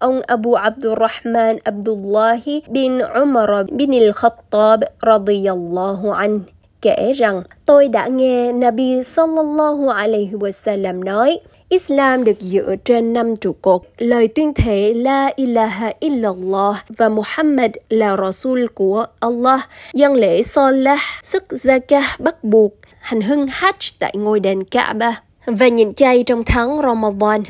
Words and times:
ông 0.00 0.20
Abu 0.26 0.54
Abdurrahman 0.54 1.56
Abdullah 1.64 2.38
bin 2.68 2.98
Umar 3.22 3.50
bin 3.72 3.90
al-Khattab 3.90 4.80
radiyallahu 5.02 6.10
anh 6.10 6.40
kể 6.82 7.12
rằng 7.12 7.42
tôi 7.66 7.88
đã 7.88 8.06
nghe 8.06 8.52
Nabi 8.52 9.02
sallallahu 9.02 9.88
alaihi 9.88 10.32
wasallam 10.32 11.04
nói 11.04 11.40
Islam 11.68 12.24
được 12.24 12.40
dựa 12.40 12.74
trên 12.84 13.12
năm 13.12 13.36
trụ 13.36 13.52
cột, 13.62 13.82
lời 13.98 14.28
tuyên 14.28 14.54
thệ 14.54 14.94
La 14.94 15.30
ilaha 15.36 15.92
illallah 16.00 16.84
và 16.88 17.08
Muhammad 17.08 17.70
là 17.88 18.16
Rasul 18.16 18.66
của 18.74 19.06
Allah, 19.20 19.60
dân 19.92 20.14
lễ 20.14 20.42
Salah, 20.42 21.00
sức 21.22 21.44
zakah 21.50 22.16
bắt 22.18 22.44
buộc, 22.44 22.72
hành 23.00 23.20
hưng 23.20 23.46
Hajj 23.46 23.96
tại 23.98 24.14
ngôi 24.16 24.40
đền 24.40 24.64
Kaaba 24.64 25.22
và 25.46 25.68
nhịn 25.68 25.94
chay 25.94 26.22
trong 26.22 26.44
tháng 26.44 26.80
Ramadan. 26.82 27.42